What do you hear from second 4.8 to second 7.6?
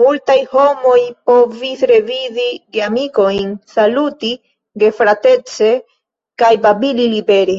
gefratece, kaj babili libere.